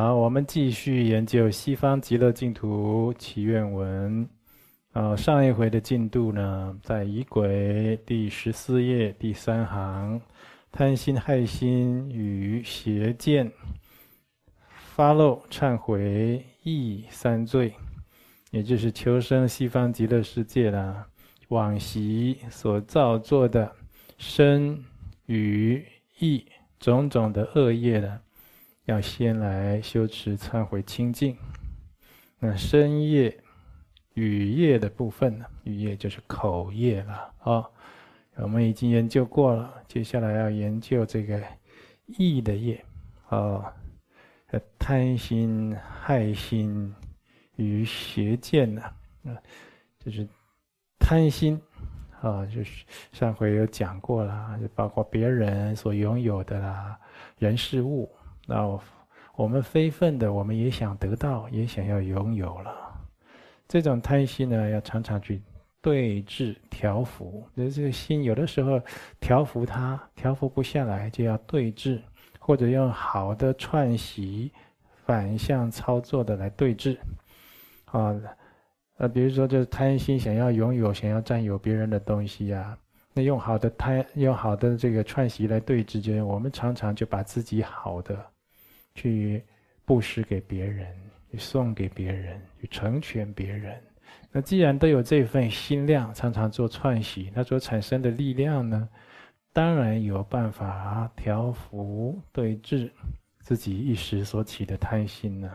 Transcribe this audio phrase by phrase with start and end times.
[0.00, 4.24] 好，我们继续研究《西方极乐净土祈愿文》。
[4.92, 10.20] 啊，上一回的进度呢，在仪轨第十四页第三行，
[10.70, 13.50] 贪心害心与邪见，
[14.68, 17.74] 发露忏悔意三罪，
[18.52, 21.08] 也就是求生西方极乐世界啦，
[21.48, 23.68] 往昔所造作的
[24.16, 24.78] 身
[25.26, 25.84] 与
[26.20, 26.46] 意
[26.78, 28.20] 种种的恶业呢。
[28.88, 31.36] 要先来修持忏悔清净。
[32.38, 33.38] 那身业、
[34.14, 35.44] 语业的部分呢？
[35.64, 37.68] 语业就是口业了啊、
[38.36, 41.38] 我们已经研究过了，接下来要研究这个
[42.06, 42.82] 意的业
[43.28, 43.70] 啊。
[44.78, 46.94] 贪心、害心
[47.56, 48.80] 与邪见呢？
[49.26, 49.36] 啊，
[49.98, 50.26] 就是
[50.98, 51.60] 贪心
[52.22, 56.98] 啊，就是上回有讲过了，就包括别人所拥有的啦，
[57.36, 58.10] 人事物。
[58.50, 58.80] 那
[59.36, 62.74] 我们非分的，我们也想得到，也想要拥有了。
[63.68, 65.42] 这种贪心呢，要常常去
[65.82, 67.46] 对治调伏。
[67.52, 68.80] 那这个心有的时候
[69.20, 72.00] 调伏它，调伏不下来，就要对治，
[72.38, 74.50] 或者用好的串习、
[75.04, 76.98] 反向操作的来对治。
[77.84, 78.16] 啊，
[78.96, 82.76] 呃，比如说，就是贪心想要拥有、想要占有别人的东西呀、
[83.12, 88.18] 那用好的贪，用好的这个串习来对治，就是我们常常就把自己好的。
[88.98, 89.42] 去
[89.84, 90.86] 布施给别人，
[91.30, 93.80] 去送给别人，去成全别人。
[94.32, 98.88] 那既然都有这份心量，常常做串习，那所产生的力量呢，
[99.52, 102.90] 当然有办法调伏对治
[103.40, 105.50] 自己一时所起的贪心呢。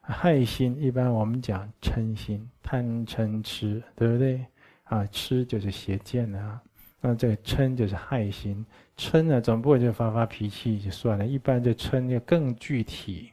[0.00, 4.44] 害心一般我们讲嗔心，贪嗔痴，对不对？
[4.84, 6.60] 啊，痴就是邪见啊。
[7.00, 8.64] 那这个嗔就是害心，
[8.96, 13.32] 嗔呢总不会就发发脾气就算了，一般这嗔就更具体。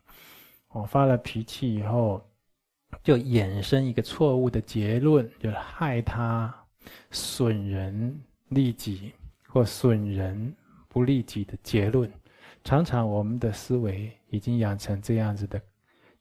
[0.69, 2.21] 我发了脾气以后，
[3.03, 6.53] 就衍生一个错误的结论，就是害他
[7.11, 9.13] 损人利己
[9.47, 10.55] 或损人
[10.87, 12.11] 不利己的结论。
[12.63, 15.59] 常常我们的思维已经养成这样子的，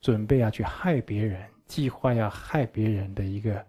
[0.01, 3.65] 准备要去害别人，计划要害别人的一个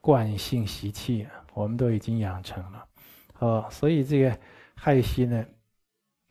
[0.00, 2.86] 惯性习气，我们都已经养成了。
[3.40, 4.38] 哦，所以这个
[4.84, 5.46] 害心呢，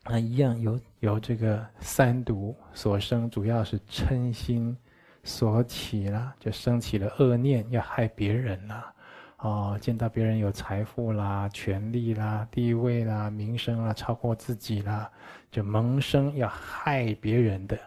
[0.02, 4.76] 啊，一样由由这个三毒所生，主要是嗔心
[5.24, 8.94] 所起啦，就生起了恶念，要害别人啦。
[9.38, 15.10] 哦，见到别人有财富啦、权力啦、地位啦、名声啦，超过自己啦，
[15.50, 17.78] 就萌生要害别人的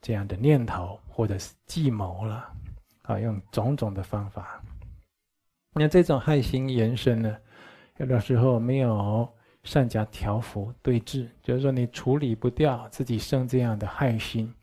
[0.00, 2.48] 这样的念头，或者是计谋了。
[3.02, 4.62] 啊，用种种的方法。
[5.72, 7.36] 那这种害心延伸呢？
[7.96, 9.28] 有的时候没有
[9.66, 14.54] 善加调伏对治，就是说你处理不掉自己生这样的害心，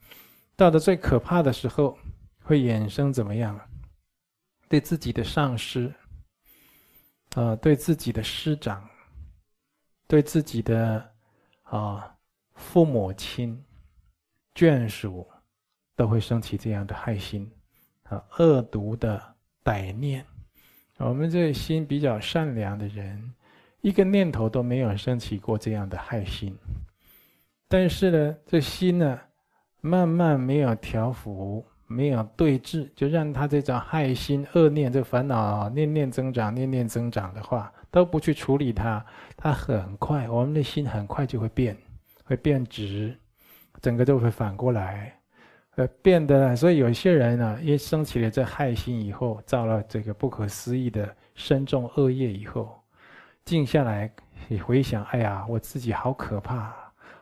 [0.55, 1.95] 到的最可怕的时候，
[2.41, 3.59] 会衍生怎么样？
[4.69, 5.93] 对自己的上司，
[7.35, 8.89] 啊、对自己的师长，
[10.07, 11.11] 对自己的
[11.63, 12.15] 啊、
[12.55, 13.61] 父母亲、
[14.55, 15.27] 眷属，
[15.95, 17.51] 都会生起这样的害心，
[18.03, 19.21] 啊，恶毒的
[19.65, 20.25] 歹念。
[20.97, 23.33] 我们这心比较善良的人，
[23.83, 26.57] 一个念头都没有升起过这样的害心。
[27.67, 29.19] 但是呢，这心呢，
[29.81, 39.05] 慢慢没有调伏，没有对治，就让他这种害心恶念、这烦恼念念增长、念念增长的话，都不去处理它，
[39.35, 41.75] 它很快，我们的心很快就会变，
[42.23, 43.13] 会变质，
[43.81, 45.13] 整个都会反过来。
[45.75, 52.79] 呃，变得，所以有些人呢、啊，一生起了这害心以后，造了这个不可思议的深重恶业以后，
[53.45, 54.09] 静下来，
[54.47, 56.73] 你回想，哎呀，我自己好可怕，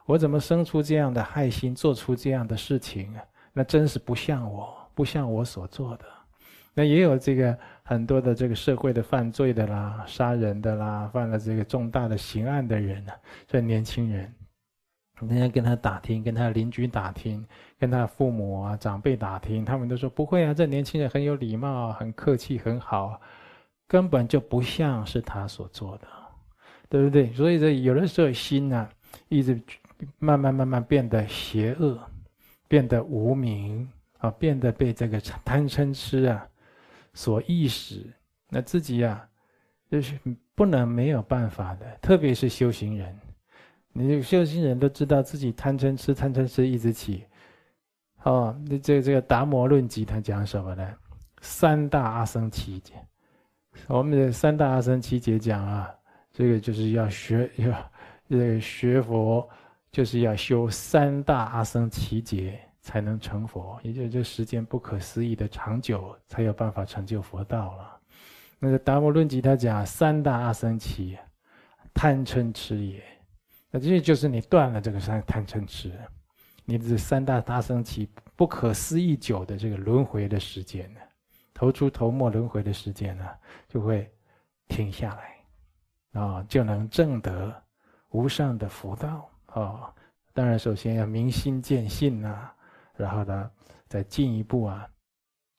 [0.05, 3.23] 我怎么生出这样的害心，做出这样的事情啊？
[3.53, 6.05] 那真是不像我，不像我所做的。
[6.73, 14.33] 那也有这个很多的这个社会的犯罪的啦，杀人的啦，犯了这个重大的刑案的人呢、啊，这年轻人。
[15.27, 17.45] 人家跟他打听，跟他邻居打听，
[17.77, 23.21] 跟他父母啊长辈打听，他们都说不会啊，这年轻人很有礼貌，很客气，很好，
[23.87, 26.07] 根本就不像是他所做的，
[26.91, 27.31] 对不对？
[27.31, 28.89] 所以这有的时候心呢、
[29.29, 29.57] 一直
[30.19, 31.97] 慢慢慢慢变得邪恶，
[32.67, 36.45] 变得无明啊，变得被这个贪嗔痴啊
[37.13, 38.05] 所意识，
[38.49, 39.25] 那自己啊
[39.89, 40.19] 就是
[40.53, 43.17] 不能没有办法的，特别是修行人。
[43.93, 47.23] 你修行人都知道自己贪嗔痴，贪嗔痴一直起。
[48.23, 50.93] 哦，那这这个《达摩论集》他讲什么呢？
[51.39, 52.93] 三大阿僧祇劫。
[53.87, 55.89] 我们的三大阿僧祇劫讲啊，
[56.33, 57.91] 这个就是要学要
[58.29, 59.47] 这个学佛，
[59.91, 67.99] 就是要修三大阿僧祇劫才能成佛，也就是这时间不可思议的长久，才有办法成就佛道了。
[68.59, 71.17] 那个《达摩论集》他讲三大阿僧祇，
[71.93, 73.03] 贪嗔痴也。
[73.69, 75.91] 那这就是你断了这个三贪嗔痴，
[76.65, 80.99] 你这三大阿僧祇不可思议久的这个轮回的时间呢，
[81.53, 83.25] 头出头没轮回的时间呢，
[83.67, 84.09] 就会
[84.67, 85.35] 停下来，
[86.13, 87.63] 啊，就能证得
[88.09, 89.93] 无上的佛道啊。
[90.33, 92.51] 当然，首先要明心见性呐。
[92.95, 93.51] 然后呢，
[93.87, 94.87] 再进一步啊，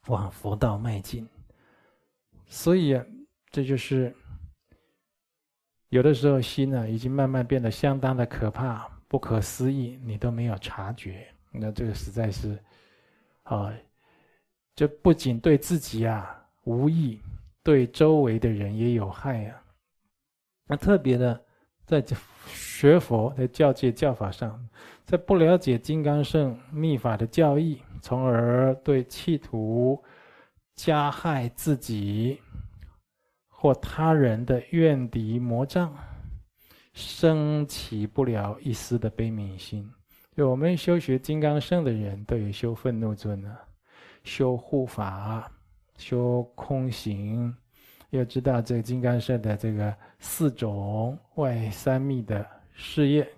[0.07, 1.29] 往佛道迈进。
[2.47, 3.01] 所以，
[3.51, 4.15] 这就是
[5.89, 11.27] 有的时候心呢，已经慢慢变得相当的可怕、不可思议，你都没有察觉。
[11.51, 12.59] 那这个实在是
[13.43, 13.73] 啊，
[14.75, 17.21] 这不仅对自己啊无益，
[17.63, 19.62] 对周围的人也有害呀、啊。
[20.67, 21.41] 那特别的，
[21.85, 22.03] 在
[22.47, 24.69] 学佛在教界教法上。
[25.05, 30.03] 在不了解金刚圣密法的教义，从而对企图
[30.75, 32.41] 加害自己
[33.49, 35.93] 或他人的怨敌魔障，
[36.95, 39.91] 生起不了一丝的悲悯心。
[40.35, 43.61] 就我们修学金刚圣的人都有修愤怒尊啊，
[44.25, 45.51] 修护法，
[45.99, 47.55] 修空行，
[48.19, 53.31] 要知道这个金刚乘的这个四种外三密的事业。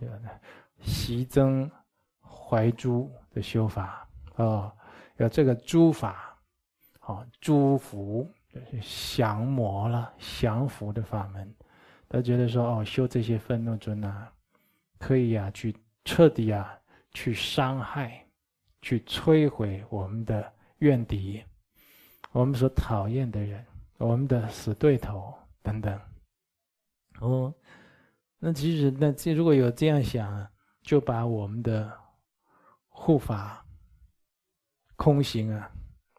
[0.81, 1.71] 习增
[2.21, 4.07] 怀诛的修法、
[4.37, 4.71] 哦，
[5.17, 6.37] 有这个诸法，
[7.01, 11.55] 啊，诛伏就是降魔了，降伏的法门。
[12.07, 14.31] 他觉得说哦，修这些愤怒尊啊，
[14.99, 15.75] 可以、啊，去
[16.05, 16.79] 彻底啊，
[17.13, 18.23] 去伤害，
[18.83, 21.43] 去摧毁我们的怨敌，
[22.31, 23.65] 我们所讨厌的人，
[23.99, 26.01] 我们的死对头等等。
[27.21, 27.55] 哦，
[28.39, 30.47] 那其实那这如果有这样想。
[30.85, 31.91] 就把我们的
[32.89, 33.65] 护法
[34.97, 35.71] 空行啊，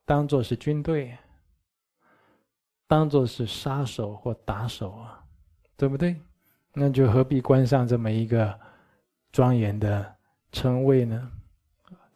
[0.06, 1.16] 当做是军队，
[2.88, 5.24] 当做是杀手或打手啊，
[5.78, 6.20] 对不对？
[6.74, 8.60] 那就何必冠上这么一个
[9.32, 10.16] 庄严的
[10.52, 11.32] 称谓呢？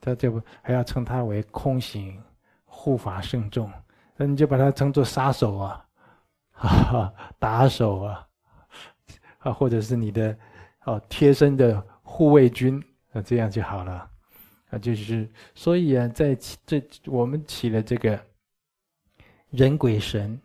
[0.02, 2.20] 他就还要称他为空行
[2.66, 3.72] 护法圣众，
[4.20, 5.86] 那你就把他称作杀手啊，
[6.52, 8.28] 哈哈，打手啊，
[9.40, 10.38] 啊，或者是你的
[10.84, 11.84] 哦贴身的。
[12.12, 12.84] 护卫军，
[13.14, 14.10] 啊这样就好了，
[14.72, 16.36] 啊，就是所以啊，在
[16.66, 18.20] 这我们起了这个
[19.52, 20.38] 人鬼神，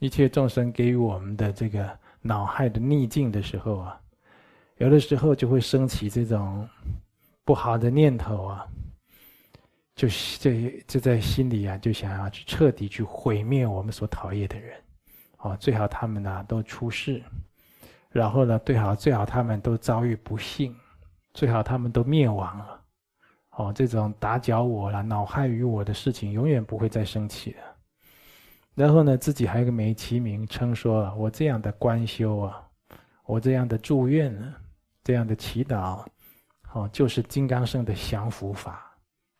[0.00, 1.88] 一切众生给予我们的这个
[2.22, 4.00] 恼害的逆境的时候啊，
[4.78, 6.68] 有的时候就会升起这种
[7.44, 8.66] 不好的念头啊，
[9.96, 10.06] 就
[10.38, 14.80] 这就在心里啊，就想要去彻底去毁灭我们所讨厌的人，
[15.38, 17.20] 哦，最好他们呢都出世，
[18.10, 20.72] 然后呢，最好最好他们都遭遇不幸。
[21.34, 22.80] 最好他们都灭亡了，
[23.50, 27.58] 哦，这种打搅我了、恼害于我的事情，永远不会再升起了。
[28.74, 32.66] 然后呢，自己还有个美其名称说：“我这样的观修啊，
[33.26, 34.54] 我这样的祝愿啊，
[35.04, 36.02] 这样的祈祷，
[36.72, 38.85] 哦，就是金刚乘的降伏法、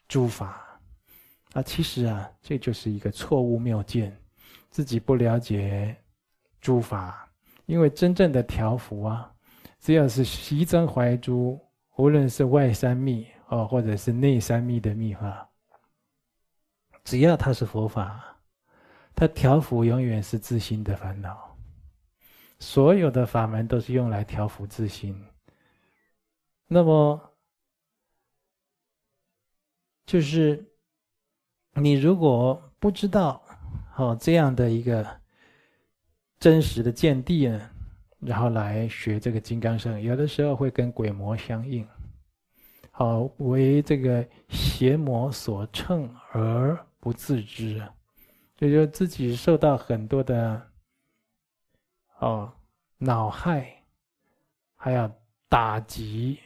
[0.09, 0.63] 诸法。”
[1.55, 4.15] 啊，其实啊，这就是一个错误谬见，
[4.71, 5.97] 自己不了解
[6.61, 7.29] 诸法，
[7.65, 9.33] 因为真正的调伏啊，
[9.81, 11.59] 只要是习增怀诛。
[11.97, 15.49] 无论是外三密哦，或者是内三密的密法，
[17.05, 18.37] 只要它是佛法，
[19.15, 21.57] 它调伏永远是自心的烦恼。
[22.59, 25.19] 所有的法门都是用来调伏自心。
[26.67, 27.19] 那么，
[30.07, 30.65] 就是
[31.75, 33.43] 你如果不知道
[33.97, 35.05] 哦这样的一个
[36.39, 37.71] 真实的见地呢？
[38.21, 41.87] 然后来学这个金刚乘，有的时候会跟鬼魔相应，
[42.91, 47.83] 好为这个邪魔所乘而不自知，
[48.57, 50.67] 就说自己受到很多的
[52.19, 52.51] 哦
[52.99, 53.83] 恼害，
[54.77, 55.11] 还要
[55.49, 56.39] 打击、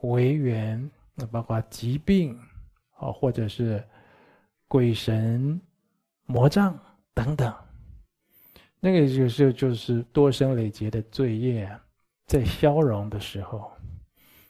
[0.00, 2.40] 为缘，那包括疾病，
[3.02, 3.82] 啊或者是
[4.68, 5.60] 鬼神
[6.26, 6.78] 魔障
[7.12, 7.52] 等等。
[8.80, 11.70] 那个就是就是多生累劫的罪业，
[12.26, 13.70] 在消融的时候，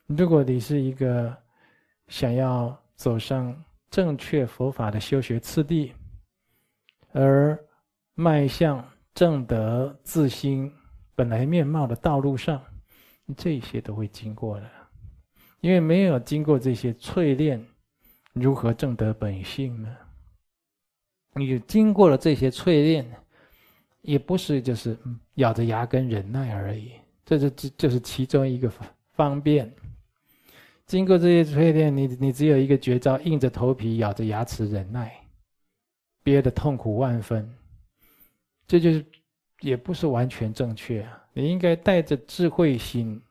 [0.06, 1.37] 如果你是一个
[2.09, 3.54] 想要走上
[3.90, 5.92] 正确佛法的修学次第，
[7.12, 7.59] 而
[8.14, 8.82] 迈向
[9.14, 10.73] 正德自心
[11.14, 12.62] 本来面貌的道路上，
[13.37, 14.71] 这些都会经过的，
[15.61, 17.62] 因为没有经过这些淬炼，
[18.32, 19.96] 如何正得本性呢？
[21.34, 23.10] 你经过了这些淬炼。
[24.02, 24.98] 也不是就是
[25.34, 26.90] 咬着牙根忍耐而已，
[27.24, 28.68] 这是这就是其中一个
[29.12, 29.72] 方便。
[30.86, 35.14] 经过这些淬炼，你你只有一个绝招：硬着头皮，咬着牙齿忍耐，
[36.24, 37.48] 憋得痛苦万分。
[38.66, 39.06] 这就是
[39.60, 41.24] 也不是完全正确啊！
[41.32, 43.22] 你应该带着智慧心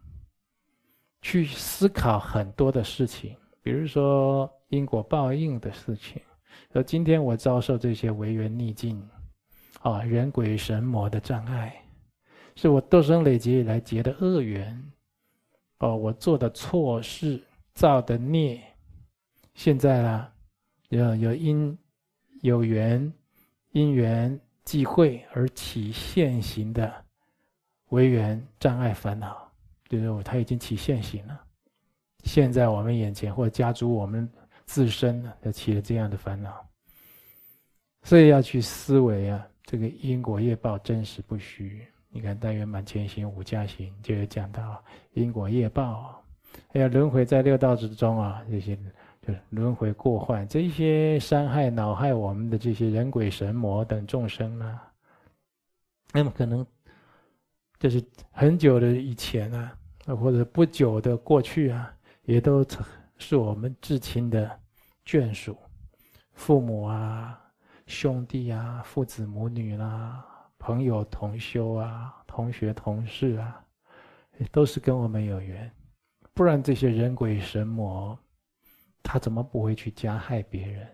[1.21, 6.21] 去思考很多的事情，比如说因果报应的事情。
[6.73, 9.01] 说今天我遭受这些违缘逆境，
[9.81, 11.83] 啊，人鬼神魔的障碍，
[12.55, 14.91] 是我多生累劫以来结的恶缘，
[15.79, 17.41] 哦，我做的错事。
[17.73, 18.61] 造的孽，
[19.53, 20.29] 现在啦，
[20.89, 21.75] 有有因
[22.41, 23.11] 有缘，
[23.71, 26.93] 因缘际会而起现行的
[27.91, 29.49] 违缘障碍烦恼，
[29.87, 31.41] 就是我他已经起现行了。
[32.23, 34.29] 现在我们眼前或者加诸我们
[34.65, 36.65] 自身呢，就起了这样的烦恼，
[38.03, 41.85] 所以要去思维啊，这个因果业报真实不虚。
[42.09, 46.17] 你看大圆满前行五加行就有讲到因果业报。
[46.73, 48.75] 还有轮回在六道之中啊，这些
[49.21, 54.91] 就是轮回过患，这些伤害、恼害我们的这些人鬼神魔等众生呢、啊，
[56.11, 56.65] 那么可能
[57.79, 62.65] 就是很久的以前啊，或者不久的过去啊，也都
[63.17, 64.59] 是我们至亲的
[65.05, 65.57] 眷属、
[66.33, 67.39] 父母啊、
[67.87, 70.25] 兄弟啊、父子母女啦、
[70.57, 73.63] 朋友同修啊、同学同事啊，
[74.51, 75.71] 都是跟我们有缘。
[76.33, 78.17] 不然这些人鬼神魔，
[79.03, 80.87] 他怎么不会去加害别人？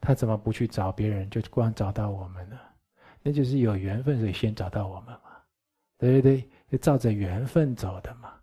[0.00, 2.56] 他怎么不去找别人，就光找到我们呢？
[3.22, 5.30] 那就是有缘分，所以先找到我们嘛，
[5.98, 6.48] 对不对？
[6.70, 8.35] 就照着缘分走的嘛。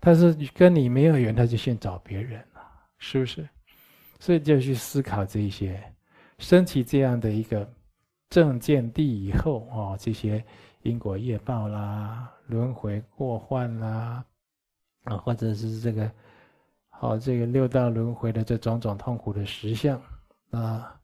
[0.00, 2.60] 但是跟你没有缘，他就先找别人了，
[2.98, 3.48] 是不是？
[4.18, 5.82] 所以就去思考这一些，
[6.38, 7.68] 升起这样的一个
[8.30, 10.44] 正见地以后哦，这些
[10.82, 14.24] 因果业报啦，轮回过患啦。
[15.04, 16.10] 啊，或者是这个，
[16.90, 19.98] 好，这个六道轮回的这种种痛苦的实相，
[20.50, 20.94] 啊，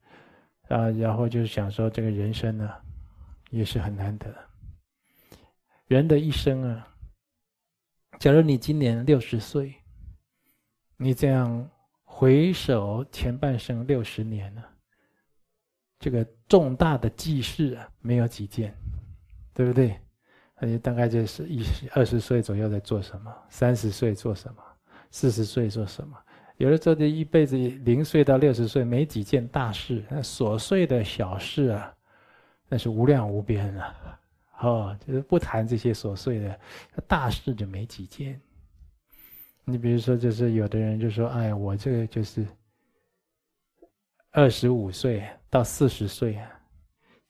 [0.69, 2.71] 啊，然后就是想说，这个人生呢，
[3.49, 4.27] 也是很难得。
[5.87, 6.87] 人的一生啊，
[8.19, 9.75] 假如你今年六十岁，
[10.97, 11.69] 你这样
[12.05, 14.63] 回首前半生六十年呢，
[15.99, 18.75] 这个重大的记事啊，没有几件，
[19.53, 19.99] 对不对？
[20.61, 24.63] 你大概就是一二十岁左右在做什么，三十岁做什么，
[25.11, 26.17] 四十岁做什么？
[26.57, 31.93] 有的时候这一辈子零岁到六十岁没几件大事，那琐碎的小事啊，
[32.69, 34.19] 那是无量无边啊！
[34.59, 36.61] 哦，就是不谈这些琐碎的，
[37.07, 38.41] 大事就没几件。
[39.65, 42.47] 你比如说，就是有的人就说：“哎，我这个就是
[44.31, 46.51] 二十五岁到四十岁啊，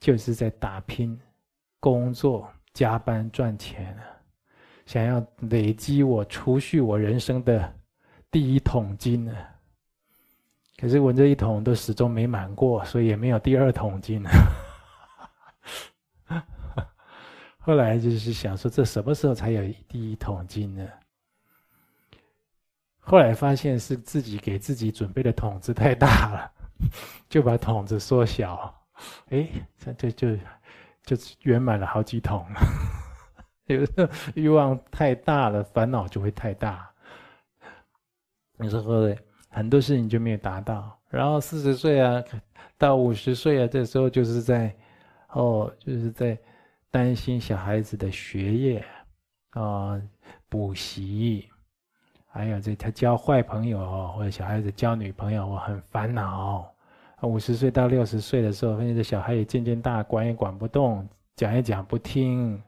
[0.00, 1.20] 就是在打拼
[1.80, 4.02] 工作。”加班赚钱啊，
[4.84, 7.72] 想要累积我储蓄我人生的
[8.32, 9.32] 第一桶金呢。
[10.76, 14.28] 可是我这一桶都始终没满过，所以也没有第二桶金呢。
[17.64, 20.86] 后来就是想说，这什么时候才有第一桶金呢？
[23.00, 26.52] 后来发现是自己给自己准备的桶子太大了，
[27.28, 28.74] 就把桶子缩小。
[29.30, 30.38] 哎，这这就。
[31.06, 32.46] 就圆满了好几桶，
[33.68, 36.90] 有时候欲望太大了，烦恼就会太大。
[38.56, 39.14] 有时候
[39.50, 40.98] 很多事情就没有达到？
[41.10, 42.24] 然后四十岁啊，
[42.78, 44.74] 到五十岁啊，这时候就是在
[45.32, 46.38] 哦，就是在
[46.94, 48.84] 担心小孩子的学业
[49.50, 50.00] 啊、
[50.48, 51.48] 补习，
[52.28, 56.72] 还有这他交坏朋友或者小孩子交女朋友，我很烦恼。
[57.22, 62.62] 五十岁到六十岁的时候，发现这小孩也渐渐大，管也管不动，讲也讲不听，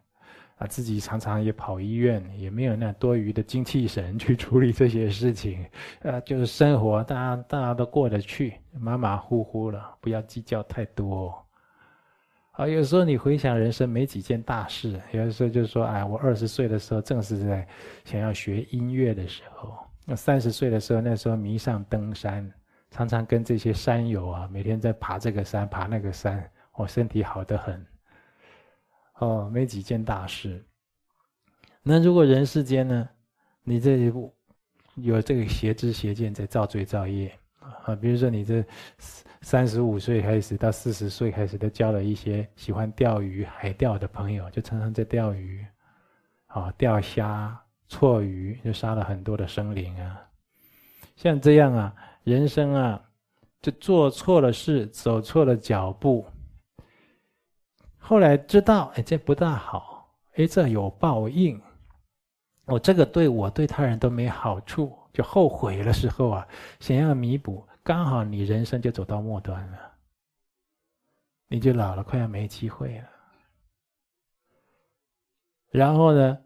[0.56, 5.64] 啊，自己常常也跑医院，也没有那多余的精气神去处理这些事情，
[6.02, 11.45] 啊，就是生活大家大家都过得去，马马虎虎了，不要计较太多。
[12.56, 17.66] 啊，有时候你回想人生没几件大事，有的时候就是说，哎，我二十岁的时候正是在
[18.04, 22.50] 想要学音乐的时候，那三十岁的时候，那时候迷上登山。
[22.88, 27.84] 常常跟这些山友啊，每天在爬这个山，爬那个山，我身体好得很。
[29.18, 30.64] 哦，没几件大事。
[31.82, 33.06] 那如果人世间呢，
[33.64, 34.32] 你这一步
[34.94, 37.30] 有这个邪知邪见在造罪造业
[37.84, 38.64] 啊，比如说你这
[39.46, 45.64] 三十五岁开始到四十岁开始，都交了一些喜欢钓鱼、海钓的朋友，就常常在钓鱼，
[46.48, 50.20] 啊，钓虾、错鱼，就杀了很多的生灵啊。
[51.14, 51.94] 像这样啊。
[52.24, 53.00] 人生啊，
[53.62, 56.26] 就做错了事，走错了脚步。
[57.98, 61.62] 后来知道，哎，这不大好，哎，这有报应。
[62.64, 66.48] 我这个对我对他人都没好处，就后悔的时候啊，
[66.80, 69.78] 想要弥补，刚好你人生就走到末端了，
[71.46, 73.08] 你就老了，快要没机会了。
[75.70, 76.36] 然后呢，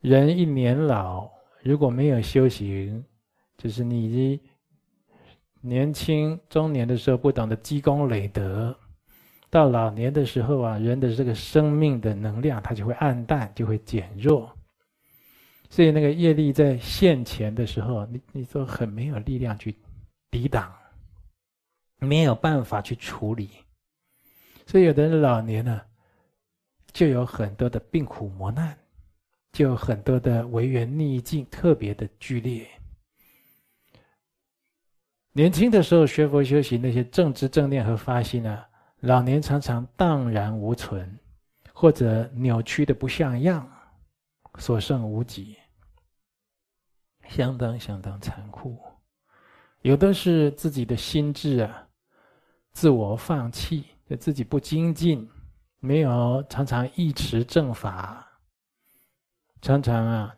[0.00, 1.30] 人一年老，
[1.62, 3.04] 如果没有修行，
[3.56, 4.40] 就是你
[5.60, 8.76] 年轻中年的时候不懂得积功累德。
[9.48, 14.52] 到老年的时候啊，人的这个生命的能量，它就会暗淡，就会减弱。
[15.70, 19.72] 所以那个业力在现前的时候，你你都很没有力量去
[20.30, 20.74] 抵挡，
[21.98, 23.50] 没有办法去处理。
[24.66, 25.80] 所以有的人老年呢，
[26.92, 28.78] 就有很多的病苦磨难，
[29.52, 32.68] 就有很多的违缘逆境，特别的剧烈。
[35.32, 38.64] 年轻的时候学佛修行，那些正知正念和发心呢，
[39.00, 41.18] 老年常常荡然无存，
[41.72, 43.70] 或者扭曲的不像样，
[44.58, 45.56] 所剩无几，
[47.28, 48.78] 相当相当残酷。
[49.82, 51.86] 有的是自己的心智啊，
[52.72, 53.84] 自我放弃，
[54.18, 55.28] 自己不精进，
[55.80, 58.26] 没有常常一持正法，
[59.62, 60.36] 常常啊，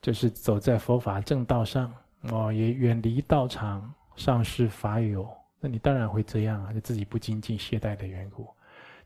[0.00, 1.92] 就是走在佛法正道上
[2.30, 5.28] 哦，也远离道场，丧失法友。
[5.60, 8.48] 那你当然会这样啊，就自己不精进懈怠的缘故。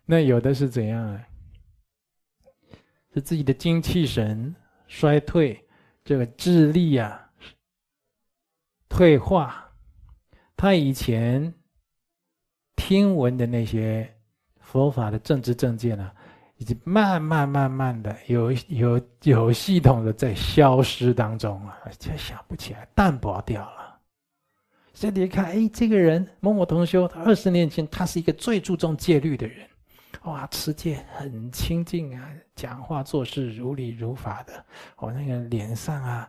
[0.04, 1.24] 那有的是怎样啊？
[3.14, 4.54] 是自己的精气神
[4.86, 5.66] 衰退，
[6.04, 7.27] 这个智力啊
[8.98, 9.64] 退化。
[10.56, 11.54] 他以前
[12.74, 14.12] 听闻的那些
[14.58, 16.12] 佛法的正知正见啊，
[16.56, 24.00] 已经慢慢慢慢的有有有系统的在消失当中啊，就想不起来，淡薄掉了。
[24.92, 29.64] 这里看，哎，这个人某某同修，他二十年前他是一个最注重戒律的人，
[30.24, 34.64] 哇，持戒很清净啊，讲话做事如理如法的，
[34.96, 36.28] 哦，那个脸上啊，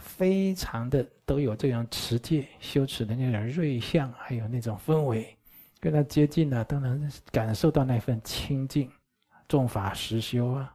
[0.00, 5.36] 非常的都有这样持戒修持的那种瑞相，还有那种氛围，
[5.78, 8.90] 跟他接近呢，都能感受到那份清净，
[9.46, 10.74] 重法实修啊，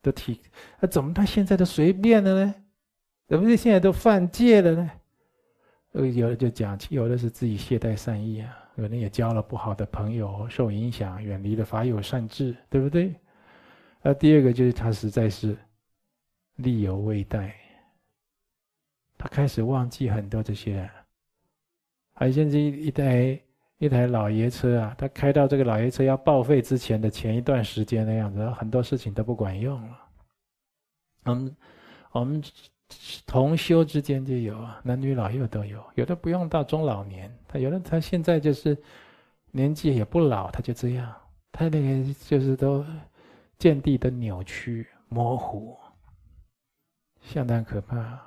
[0.00, 0.40] 都体，
[0.80, 2.54] 那怎么他现在都随便了呢？
[3.28, 4.90] 怎么现在都犯戒了呢？
[5.92, 13.14] 呃有的就讲，有的是自己懈怠善意啊，有人也交了不好的朋友，受影响，远离了法友善知，对不对？
[14.02, 15.56] 那第二个就是他实在是
[16.56, 17.54] 力有未逮，
[19.22, 20.90] 他开始忘记很多这些。
[22.12, 23.40] 还甚至一台
[23.78, 29.98] 一台老爷车啊，他开到这个老爷车要报废之前的前一段时间的样子，很多事情都不管用了。
[31.26, 31.56] 嗯，
[32.10, 32.42] 我们。
[33.26, 38.76] 同修之间就有啊，男女老幼都有，有的不用到中老年，他有的他现在就是
[39.50, 41.10] 年纪也不老，他就这样，
[41.50, 42.84] 他那个就是都
[43.56, 45.74] 见地的扭曲模糊，
[47.22, 48.20] 相当可怕。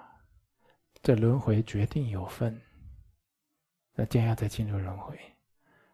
[1.05, 2.59] 这轮回决定有份，
[3.93, 5.15] 那将要再进入轮回。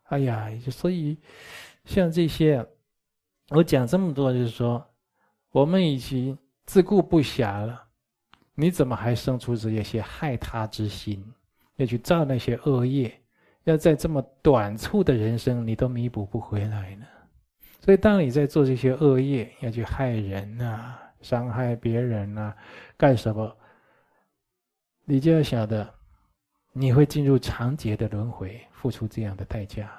[0.04, 1.18] 哎呀，所以
[1.84, 2.66] 像这些，
[3.50, 4.82] 我讲这么多，就是说
[5.52, 7.84] 我们已经自顾不暇了。
[8.56, 11.22] 你怎么还生出这些害他之心？
[11.76, 13.14] 要去造那些恶业，
[13.66, 17.06] 要在这么短促的人生，你都弥补不回来呢？
[17.82, 22.56] 所以，当你在做这些恶业，要去害人啊，伤害别人啊，
[22.96, 23.58] 干什么？
[25.06, 25.94] 你就要晓得，
[26.72, 29.92] 你会进入长劫的轮回，付出这样的代价。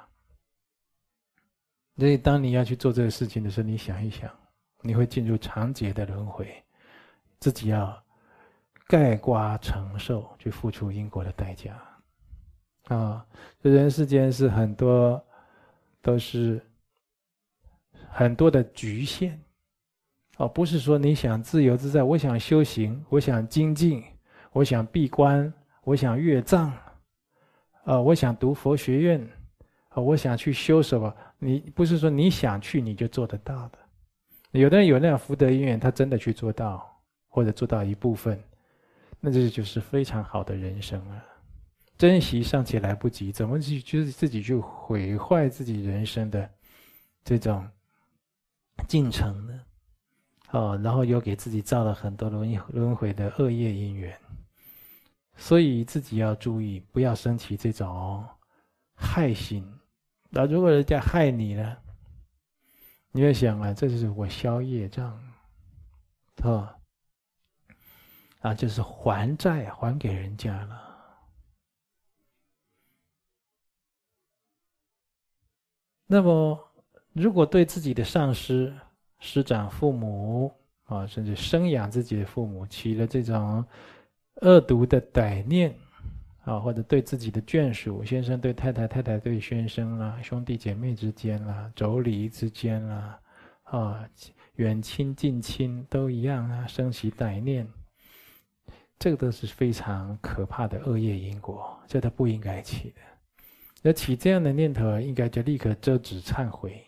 [1.96, 4.30] 所以，当你要去做这个事情的时候，你想一想，
[4.80, 6.50] 你会进入长劫的轮回，
[7.38, 8.02] 自己要。
[8.88, 11.80] 盖瓜承受，去付出因果的代价，
[12.88, 13.24] 啊，
[13.62, 15.24] 这人世间是很多，
[16.02, 16.60] 都是
[18.10, 19.38] 很多的局限，
[20.36, 24.04] 哦，不是说你想自由自在，我想修行，我想精进，
[24.52, 26.72] 我想闭关，我想阅藏，
[27.84, 29.28] 啊，我想读佛学院，
[29.88, 33.78] 啊，我想去修什么，你不是说你想去你就做得到的，
[34.52, 36.86] 有的人有那样福德因缘，他真的去做到，
[37.28, 38.38] 或者做到一部分。
[39.24, 41.24] 那这就是非常好的人生啊！
[41.96, 46.50] 珍惜尚且来不及，怎么去就是自己去毁坏自己人生的
[47.22, 47.64] 这种
[48.88, 49.60] 进程呢？
[50.50, 54.14] 哦，然后又给自己造了很多轮轮回的恶业因缘，
[55.36, 58.24] 所以自己要注意，不要生起这种
[58.94, 59.66] 害心。
[60.30, 61.76] 那如果人家害你呢？
[63.10, 65.20] 你要想啊，这就是我消业障，
[66.42, 66.76] 啊。
[68.40, 70.82] 啊，就是还债还给人家了。
[76.06, 76.58] 那么，
[77.12, 78.76] 如果对自己的上师、
[79.20, 80.52] 师长、父母
[80.86, 83.64] 啊，甚至生养自己的父母起了这种
[84.40, 85.74] 恶毒的歹念
[86.44, 93.20] 啊，或者对自己的眷属，先生对太太，太太对先生啦，兄弟姐妹之间啦，妯娌之间啦，
[93.62, 94.04] 啊，
[94.56, 97.68] 远亲近亲都一样啊，生起歹念，
[98.98, 103.00] 这个都是非常可怕的恶业因果，这都不应该起的。
[103.82, 106.84] 那起这样的念头，应该就立刻遮止忏悔。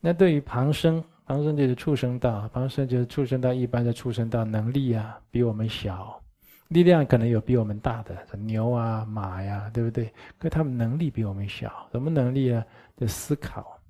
[0.00, 6.22] 那对于旁生，旁生就是畜生道，旁生就是畜生道，一般的畜生道能力啊比我们小。
[6.68, 10.12] 力量可能有比我们大的牛啊、马呀，对不对？
[10.38, 12.64] 可他们能力比我们小，什么能力呢？
[12.96, 13.80] 就思考、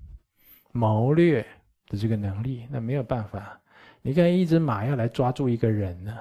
[0.70, 1.44] 谋略
[1.88, 3.58] 的这个能力，那没有办法。
[4.00, 6.16] 你看一只马要来抓住一个人呢，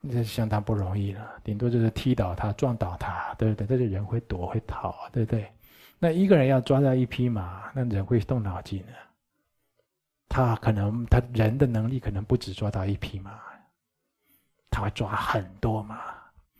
[0.00, 1.40] 那是相当不容易了。
[1.44, 3.66] 顶多就是踢倒他、撞倒他，对不对？
[3.66, 5.46] 这个人会躲会逃，对不对？
[6.00, 8.92] 那一个人要抓到一匹马，那人会动脑筋的。
[10.28, 13.38] 他可能他人的能力可能不止抓到一匹马。
[14.74, 15.96] 他会抓很多马，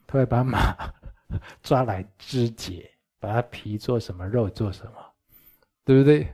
[0.06, 0.72] 他会把马
[1.64, 4.92] 抓来肢解，把它皮做什么，肉做什么，
[5.84, 6.32] 对不对？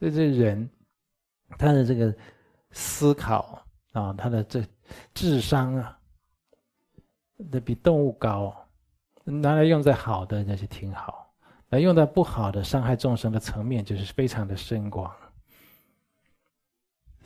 [0.00, 0.66] 这这人，
[1.58, 2.16] 他的这个
[2.70, 4.64] 思考啊，他的这
[5.12, 5.98] 智商啊，
[7.36, 8.56] 那比动物高，
[9.24, 11.30] 拿来用在好的那是挺好，
[11.68, 15.14] 那用在不好的伤害众生的层面，就是非常的深广。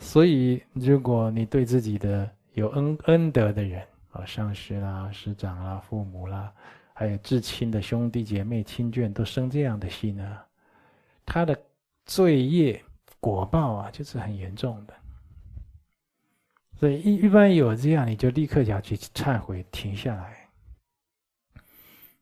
[0.00, 6.52] 所以，如果你对自己的有恩恩德的人啊，上师啦、师长啦、父母啦，
[6.92, 10.38] 还有至亲的兄弟姐妹、亲眷，都生这样的心呢，
[11.24, 11.56] 他的
[12.06, 12.84] 罪业
[13.20, 14.94] 果报啊，就是很严重的。
[16.74, 20.48] 所以一一般有这样，你就立刻要去忏悔，停下来。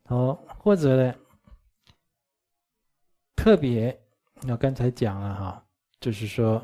[0.08, 1.14] 哦，或者呢，
[3.34, 3.98] 特别
[4.46, 5.64] 我刚才讲了哈，
[6.00, 6.62] 就是说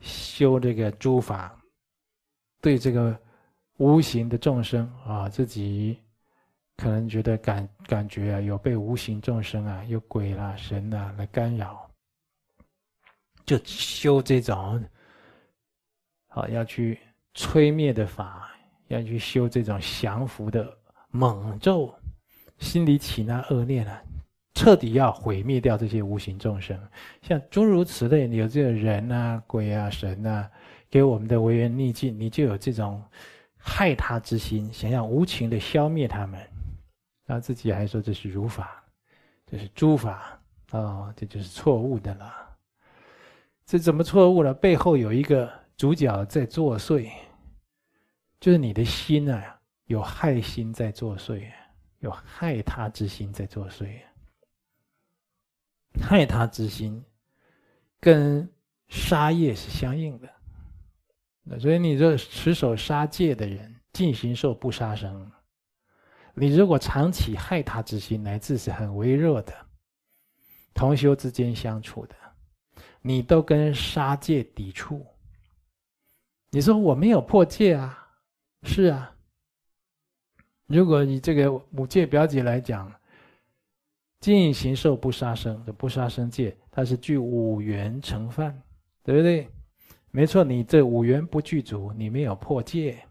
[0.00, 1.54] 修这个诸法。
[2.60, 3.16] 对这个
[3.76, 5.98] 无形的众生啊，自己
[6.76, 11.88] 可能觉得感感觉啊，有被无形众生啊，有鬼啦、神啦来干扰，
[13.46, 14.84] 就修这种
[16.28, 16.98] 啊，要去
[17.34, 18.50] 摧灭的法，
[18.88, 20.76] 要去修这种降伏的
[21.10, 21.94] 猛咒，
[22.58, 24.02] 心里起那恶念啊，
[24.54, 26.76] 彻底要毁灭掉这些无形众生，
[27.22, 30.50] 像诸如此类，有这个人啊、鬼啊、神啊。
[30.90, 33.02] 给我们的违缘逆境，你就有这种
[33.56, 36.40] 害他之心，想要无情的消灭他们，
[37.26, 38.82] 然后自己还说这是如法，
[39.46, 42.34] 这是诸法啊、哦，这就是错误的了。
[43.66, 44.54] 这怎么错误了？
[44.54, 47.10] 背后有一个主角在作祟，
[48.40, 51.46] 就是你的心啊，有害心在作祟，
[51.98, 54.00] 有害他之心在作祟。
[56.00, 57.04] 害他之心
[58.00, 58.48] 跟
[58.88, 60.28] 杀业是相应的。
[61.56, 65.30] 所以，你这持守杀戒的人，尽形寿不杀生。
[66.34, 69.54] 你如果常起害他之心，乃至是很微弱的
[70.74, 72.14] 同修之间相处的，
[73.00, 75.04] 你都跟杀戒抵触。
[76.50, 78.08] 你说我没有破戒啊？
[78.62, 79.14] 是啊。
[80.66, 82.92] 如果你这个五戒表姐来讲，
[84.20, 88.62] 尽形寿不杀生的不杀生戒，它是具五缘成犯，
[89.02, 89.48] 对不对？
[90.10, 93.06] 没错，你这五缘不具足，你没有破戒，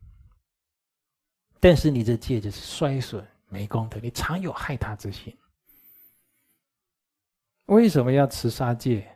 [1.59, 5.35] 但是你这戒就是衰损没功德，你常有害他之心。
[7.67, 9.07] 为什么要持杀戒？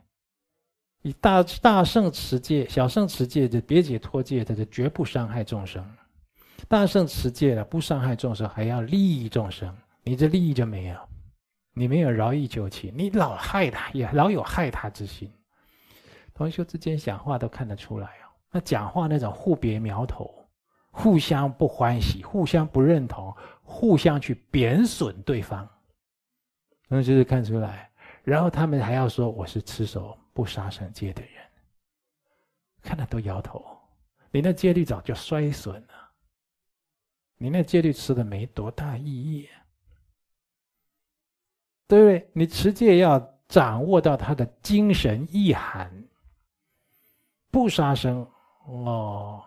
[1.02, 5.84] 你大大圣持戒，小圣持戒就别解脱戒，他就绝不伤害众生。
[6.68, 11.10] 大圣持戒了，不伤害众生，还要利益众生，你这利益就没有，
[11.74, 15.32] 你没有饶益救济，你老害他，也老有害他之心。
[16.42, 20.50] 同修之间讲话都看得出来哦，那讲话那种互别苗头，
[20.90, 25.70] 互相不欢喜，互相不认同，互相去贬损对方，
[26.88, 27.92] 那就是看出来。
[28.24, 31.32] 然后他们还要说我是持守不杀生戒的人，
[32.82, 33.64] 看了都摇头。
[34.32, 36.12] 你那戒律早就衰损了，
[37.38, 39.48] 你那戒律持的没多大意义，
[41.88, 42.32] 对不对？
[42.34, 46.08] 你持戒要掌握到他的精神意涵。
[47.52, 48.26] 不杀生
[48.66, 49.44] 哦，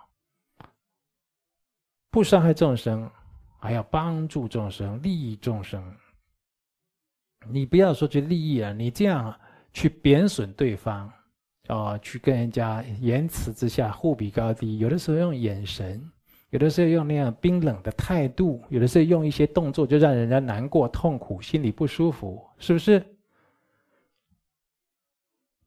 [2.10, 3.10] 不伤害众生，
[3.58, 5.82] 还要帮助众生，利益众生。
[7.48, 9.34] 你不要说去利益啊，你这样
[9.72, 11.10] 去贬损对方，
[11.68, 16.06] 哦，去跟人家言辞之下互比高低，有的时候用眼神，
[16.50, 23.04] 有的时候用那样冰冷的态度，有的时候用一些动作，就让人家难过、痛苦、心里不舒服，是不是？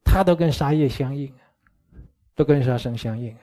[0.04, 1.34] 他都跟杀业相应。
[2.38, 3.36] 都跟杀生相应，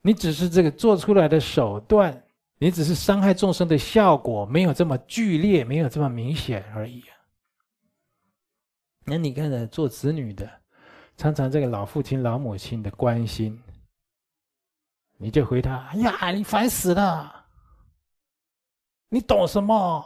[0.00, 2.24] 你只是这个做出来的手段，
[2.58, 7.04] 你只是伤害众生的效果没有这么剧烈，没有这么明显而已。
[9.04, 9.64] 那你看呢？
[9.68, 10.50] 做子女的，
[11.16, 13.62] 常常这个老父亲、老母亲的关心，
[15.18, 17.46] 你就回他：“哎呀，你烦死了！
[19.08, 20.04] 你懂什么？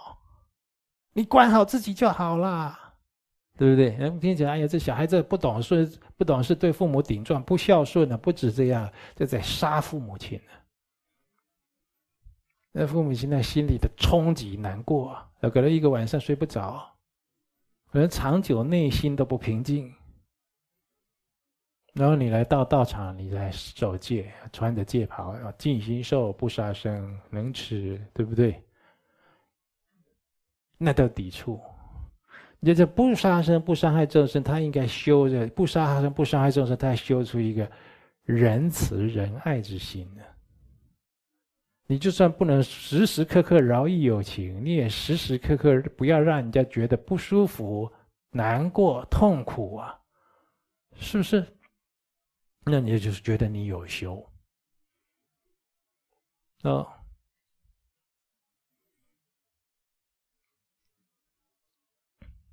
[1.14, 2.78] 你管好自己就好了，
[3.56, 5.86] 对不对？”人听起来：“哎呀，这小孩子不懂事，
[6.16, 8.16] 不懂事，对父母顶撞，不孝顺呢。
[8.16, 10.52] 不止这样，这在杀父母亲呢。
[12.72, 16.92] 那父母亲在心里的冲击、难过，有可能一个晚上睡不着。”
[17.92, 19.94] 可能长久内心都不平静，
[21.94, 28.62] 然后你来到道场，你来守戒，穿着戒袍，要尽心寿，不杀生，能吃，对不对？
[30.76, 31.59] 那都抵触。
[32.66, 37.70] 你这不杀生，不伤害众生，他应该修着不杀生，不伤害众生，他修出一个
[38.24, 40.22] 仁慈仁爱之心呢。
[41.87, 47.88] 你就算不能时时刻刻饶益有情，你也时时刻刻不要让人家觉得不舒服、
[48.31, 49.96] 难过、痛苦啊，
[50.96, 51.46] 是不是？
[52.64, 54.29] 那你就是觉得你有修
[56.64, 56.85] 哦。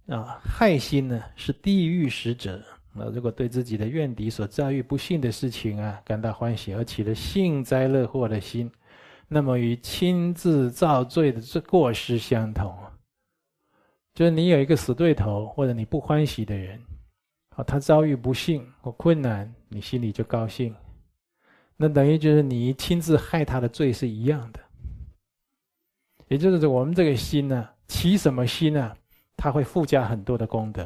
[0.08, 2.62] 啊，害心呢是地狱使者。
[2.94, 8.72] 那如果对自己的怨敌所遭遇不幸的事情啊感到欢喜，而起了幸灾乐祸的心。
[9.30, 12.78] 那么与亲自造罪的这过失相同，
[14.14, 16.80] 就是你有一个死对头，或者你不欢喜的人，
[17.56, 20.76] 啊，他遭遇不幸或困难，你心里就高兴，
[21.78, 24.60] 那等于就是你亲自害他的罪是一样的。
[26.28, 28.94] 也就是我们这个心呢，起什么心呢？
[29.36, 30.84] 他会附加很多的功德；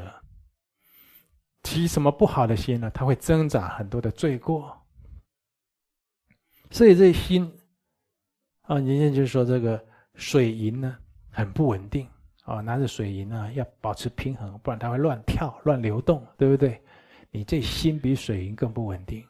[1.64, 2.90] 起什么不好的心呢？
[2.92, 4.76] 他会增长很多的罪过。
[6.72, 7.52] 所以这心。
[8.64, 9.82] 啊，人家就说这个
[10.16, 10.98] 水银呢
[11.30, 12.06] 很不稳定
[12.44, 16.82] 啊，拿着水银呢要保持平衡，不然它会乱跳、乱流动，对不对？
[17.32, 19.26] 你这心比水银更不稳定。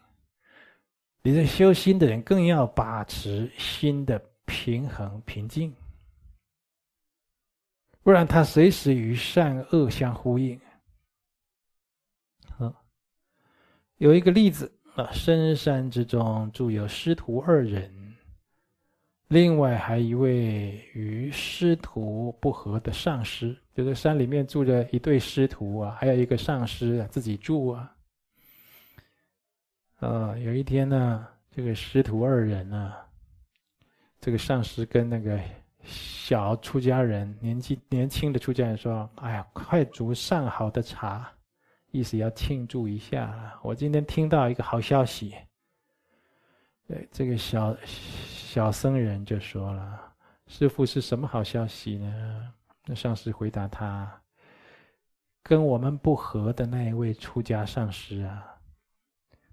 [1.22, 5.72] 你这修心的人更要把持心的平衡、平静，
[8.08, 10.58] 不然它随时与善恶相呼应。
[12.56, 12.74] 啊，
[13.98, 18.16] 有一个例子啊，深山之中住有师徒二人。
[19.26, 27.94] 另外还一位与师徒不和的上师，就是山里面住着一对师徒啊，还有一个上师啊，自己住啊。
[29.96, 32.94] 啊，有一天呢，这个师徒二人呢，
[34.18, 35.38] 这个上师跟那个
[35.88, 41.28] 小出家人，年纪年轻的出家人说：“哎呀，快煮上好的茶，
[41.90, 43.58] 意思要庆祝一下。
[43.62, 45.34] 我今天听到一个好消息。”
[46.86, 47.76] 对，这个小。
[48.48, 50.00] 小僧人就说了
[50.48, 52.50] ：“师傅是什么好消息呢？”
[52.86, 54.10] 那上师回答他
[55.44, 58.42] ：“跟我们不和的那一位出家上师啊，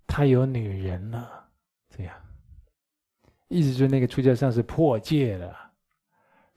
[0.07, 1.45] 他有女人了。
[1.89, 2.15] 这样，
[3.49, 5.64] 意思就是那个出家上师破戒了，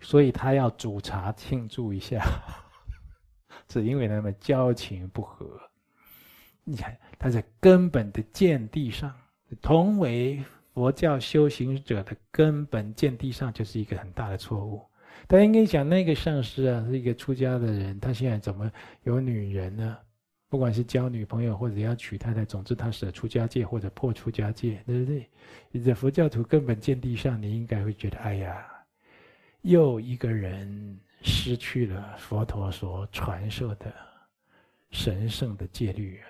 [0.00, 2.24] 所以他要煮茶庆祝一下，
[3.68, 5.46] 只因为他们交情不和。
[6.64, 9.14] 你看，他在根本的见地上
[9.61, 10.42] 同为。”
[10.78, 14.80] 佛教修行者的根本见地上，就是一个很大的错误。
[15.26, 18.70] 大家应该讲，那个上师啊，是一个出家的人，他现在怎么
[19.02, 19.98] 有女人呢？
[20.48, 25.28] 不管是交女朋友或者要娶太太，总之他舍出家戒或者破出家戒，对不对？
[25.72, 28.64] 你在佛教徒根本见地上，你应该会觉得，哎呀，
[29.62, 33.92] 又一个人失去了佛陀所传授的
[34.90, 36.23] 神圣的戒律。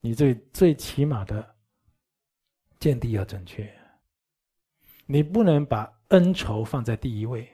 [0.00, 1.54] 你最最起码的。
[2.80, 3.68] 见地要正确，
[5.04, 7.52] 你不能把恩仇放在第一位。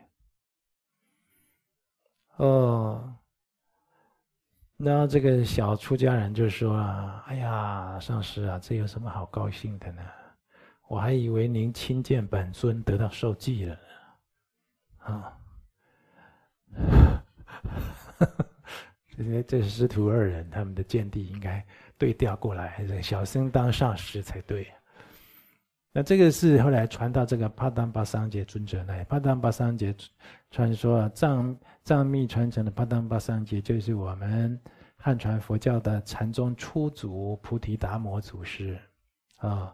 [2.37, 3.16] 哦，
[4.77, 10.03] 那这个小出家人就说啊：“哎呀，上师啊，这有什么好高兴的呢？
[10.88, 13.79] 我还以为您亲见本尊得到受记了。”
[15.12, 15.37] 啊，
[19.17, 21.64] 这些这师徒二人他们的见地应该
[21.99, 24.67] 对调过来，这小僧当上师才对。
[25.93, 29.05] 那这个是后来传到这个帕当巴桑杰尊者那里。
[29.05, 29.95] 帕当巴桑杰
[30.51, 34.61] 传说啊，藏藏密传承的帕当巴桑杰就是我们
[34.97, 38.77] 汉传佛教的禅宗初祖菩提达摩祖师
[39.37, 39.73] 啊。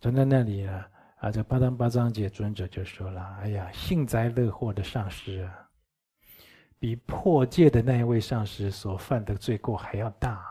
[0.00, 5.68] 传在那里啊，啊，这巴当巴章杰尊者就说了：“哎呀，幸灾乐祸的上师啊，
[6.78, 10.44] 比破戒的那一位上师所犯的罪过还要大。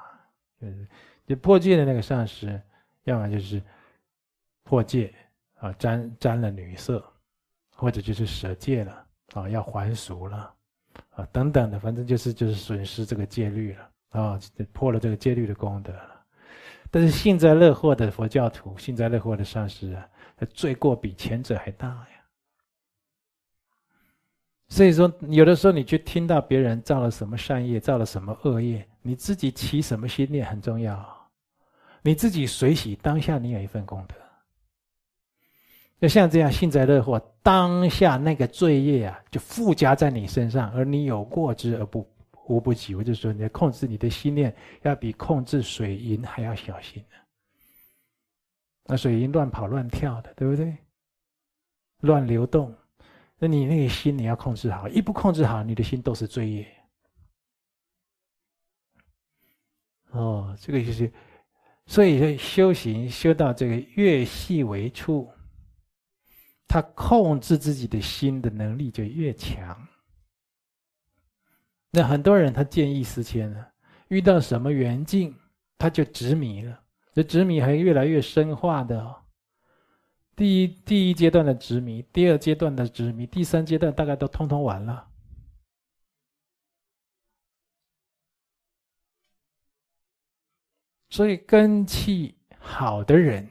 [0.60, 0.88] 就是
[1.26, 2.62] 就破戒的那个上师，
[3.04, 3.62] 要么就是。”
[4.70, 5.16] 破戒
[5.60, 7.02] 啊，沾沾了女色，
[7.74, 10.54] 或者就是舍戒了啊，要还俗了
[11.12, 14.40] 啊，等等的，反正就是就是损失这个戒律了啊，
[14.74, 16.17] 破了这个戒律的功德了。
[16.89, 20.08] 但是幸灾乐祸的佛教徒，幸灾乐祸的上师啊，
[20.54, 22.08] 罪过比前者还大呀。
[24.69, 31.30] 所以说，有的时候你去听到别人造了什么善业，造了什么恶业，你自己起什么心念很重要。
[32.02, 34.15] 你自己随喜当下，你有一份功德。
[36.00, 42.08] 就像这样幸灾乐祸，当下那个罪业啊，就附加在你身上，而你有过之而不
[42.48, 42.96] 无不及。
[42.96, 47.04] 我就说，你要控制你的心念，要比控制水银还要小心。
[48.86, 50.78] 那水银乱跑乱跳的，对不对？
[52.02, 52.74] 乱流动。
[53.38, 56.68] 那你那个心你要控制好，一不控制好，你的心都是罪业。
[60.12, 61.12] 哦，这个就是，
[61.86, 65.30] 所以说修行修到这个越细微处，
[66.68, 69.87] 他控制自己的心的能力就越强。
[71.91, 73.71] 那很多人他见异思迁了，
[74.10, 75.36] 遇到什么缘境，
[75.78, 79.23] 他就执迷了，这执迷还越来越深化的哦。
[80.36, 85.10] 第一第一阶段的执迷，第二阶段的执迷，第三阶段大概都通通完了。
[91.10, 93.50] 所以根气好的人，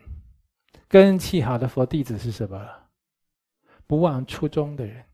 [0.87, 2.65] 根气好的佛弟子是什么？
[3.87, 5.06] 不忘初衷的人。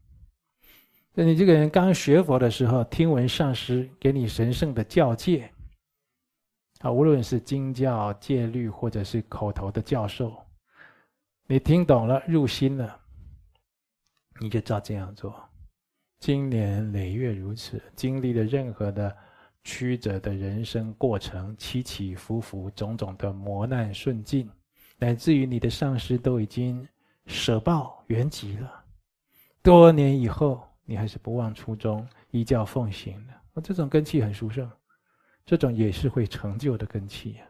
[1.14, 5.50] 那你这个人刚学佛的时候，听闻上师给你神圣的教诫，
[6.80, 10.34] 啊，无论是经教、戒律，或者是口头的教授。
[11.46, 12.98] 你听懂了，入心了，
[14.40, 15.38] 你就照这样做。
[16.18, 19.14] 经年累月如此，经历了任何的
[19.64, 24.48] 曲折的人生过程，起起伏伏，种种的磨难顺境，
[24.96, 26.88] 乃至于你的上师都已经
[27.26, 28.82] 舍报圆寂了，
[29.62, 33.32] 多年以后，你还是不忘初衷，依教奉行的。
[33.54, 34.70] 那这种根器很殊胜，
[35.44, 37.44] 这种也是会成就的根器呀。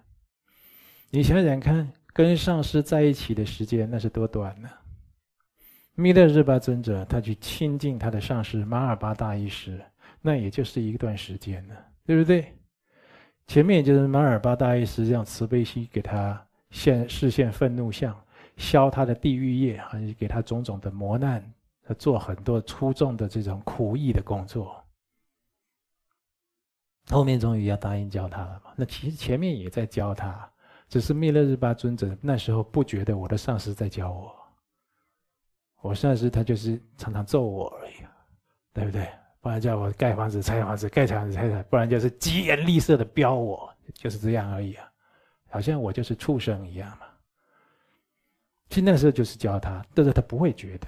[1.10, 1.92] 你想想看。
[2.14, 4.68] 跟上师在一起的时间那是多短呢？
[5.94, 9.82] 弥勒日巴尊者他去亲近他的上师马尔巴大医师，
[10.20, 12.54] 那也就是一段时间呢，对不对？
[13.46, 18.14] 前面就是马尔巴大医师让慈悲心给他现示现愤怒相，
[18.58, 21.42] 消他的地狱业，还是给他种种的磨难，
[21.94, 24.82] 做很多粗重的这种苦役的工作。
[27.08, 28.72] 后面终于要答应教他了嘛？
[28.76, 30.48] 那其实前面也在教他。
[30.88, 34.30] 只是弥勒日巴尊者那时候不觉得我的上师在教我，
[35.80, 37.94] 我上师他就是常常揍我而已，
[38.74, 39.08] 对不对？
[39.40, 44.86] 不然叫我盖房子、拆房子、盖房子、拆房子，不然就是疾言厉色的飙我，就是这样而已啊，
[45.48, 47.06] 好像我就是畜生一样嘛。
[48.68, 50.86] 其实那时候就是教他，但是他不会觉得。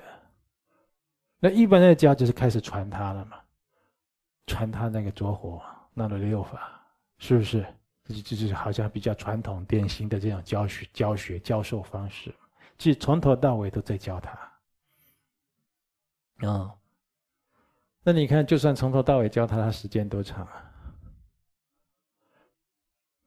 [1.45, 3.39] 那一般的教就是开始传他了嘛，
[4.47, 5.61] 传他那个拙火
[5.93, 6.83] 那个六法，
[7.19, 7.63] 是不是？
[8.05, 12.35] 这就是好像比较传统、典型的这种教学、教学、教授方式，
[12.79, 14.31] 其实从头到尾都在教他。
[16.49, 16.75] 啊、
[18.03, 20.73] 那你看，就算从头到尾教他，他时间多长啊？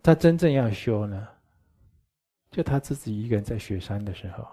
[0.01, 1.27] 他真正要修呢，
[2.49, 4.47] 就他自己一个人在雪山的时候。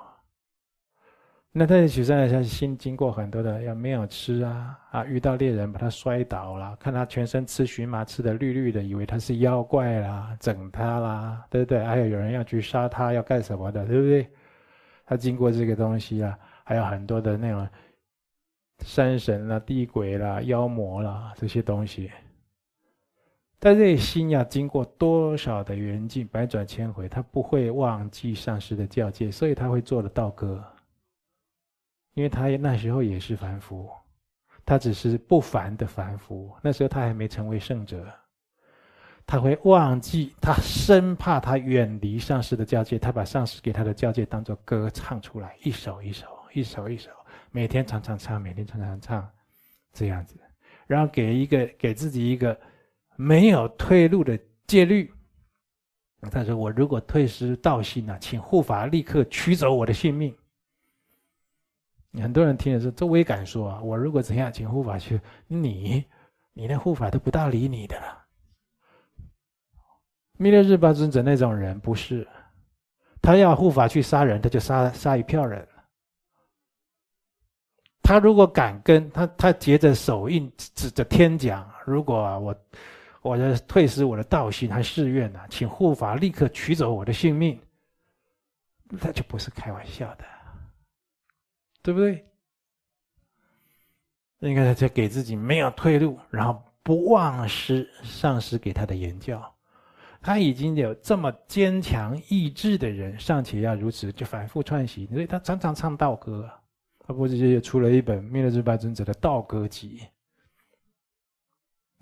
[1.56, 11.84] 那他在雪山下心经过很多的，要没有吃啊啊，遇到猎人把他摔倒了，看他全身吃荨麻吃的绿绿的，以为他是妖怪啦，整他啦，对不对？
[11.84, 14.28] 还有有人要去杀他，要干什么的，对不对？
[15.06, 17.68] 他经过这个东西啊，还有很多的那种
[18.80, 22.10] 山神啦、地鬼啦、妖魔啦这些东西。
[23.60, 30.60] 但这心要经过多少的缘境，百转千回，他不会忘记上师的教诫，所以他会做的道歌。
[32.14, 33.90] 因为他那时候也是凡夫，
[34.64, 36.50] 他只是不凡的凡夫。
[36.62, 38.06] 那时候他还没成为圣者，
[39.26, 47.10] 他会忘记，他生怕他远离上师的教诫，他把上师给他的教诫当做歌唱出来，一首一首，一首一首，
[47.50, 49.28] 每天常常唱，每天常常唱，
[49.92, 50.36] 这样子，
[50.86, 52.58] 然后给一个给自己一个
[53.16, 55.12] 没有退路的戒律。
[56.30, 60.34] 他说：“我如果退失道心啊，请护法立刻取走我的性命。”
[62.22, 63.80] 很多人听了说：“这我也敢说啊！
[63.82, 66.04] 我如果怎样，请护法去，你，
[66.52, 68.24] 你那护法都不大理你的了。”
[70.38, 72.26] 弥勒日巴尊者那种人不是，
[73.22, 75.66] 他要护法去杀人，他就杀杀一票人。
[78.02, 82.54] 他如果敢跟他，他结着手印，指着天讲：“如果我，
[83.22, 87.58] 我的退失我的道心，还誓愿呢，请护法立刻取走我的性命。”
[89.02, 90.24] 那就不是开玩笑的。
[91.84, 92.24] 对不对？
[94.40, 99.54] 应该在给自己没有退路，然后不忘失上师给他的言教。
[100.20, 106.50] 他已经有这么坚强意志的人，尚且要如此，就反复串习，所以他常常唱道歌。
[107.06, 110.00] 他不是也出了一本弥勒日巴尊者的道歌集。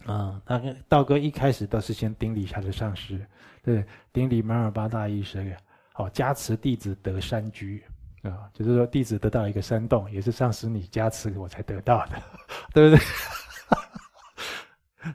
[0.05, 3.25] 啊、嗯，他跟道歌一开始都是先顶礼他的上师，
[3.63, 5.57] 对，顶礼马尔巴大医师，
[5.93, 7.85] 好加持弟子得山居，
[8.23, 12.23] 啊、就是说弟子得到一个山洞，也是上师你加持我才得到的，
[12.73, 12.97] 对不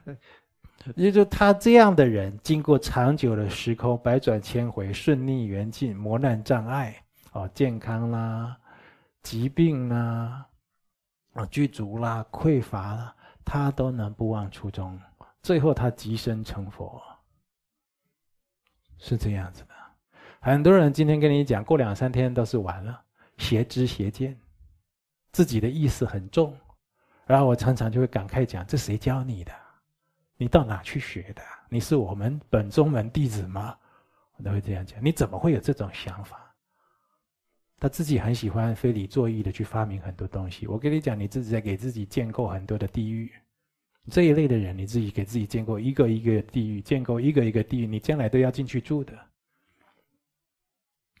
[0.06, 0.16] 对？
[0.96, 7.02] 也就他这样的人，经过长久的时空百转千回，顺逆缘尽，磨难障碍，
[7.32, 8.56] 哦，健康啦，
[9.22, 10.46] 疾病啦，
[11.34, 13.14] 啊，具足啦，匮乏啦。
[13.44, 15.00] 他都能不忘初衷，
[15.42, 17.02] 最后他即身成佛，
[18.98, 19.77] 是这样子的。
[20.40, 23.02] 很多人今天跟你讲，过两三天都是完了，
[23.38, 24.38] 邪知邪见，
[25.32, 26.56] 自己的意思很重。
[27.26, 29.52] 然后我常常就会感慨讲：这谁教你的？
[30.36, 31.42] 你到哪去学的？
[31.68, 33.76] 你是我们本宗门弟子吗？
[34.36, 35.04] 我都会这样讲。
[35.04, 36.54] 你怎么会有这种想法？
[37.80, 40.66] 他自己很喜欢非礼作义的去发明很多东西。
[40.66, 43.30] 我跟你讲，你自己在给自己建构很多的地狱。
[44.10, 49.12] 这一类的人，你自己给自己建构一个一个地狱，建构一个一个地狱，你将来都要进去住的。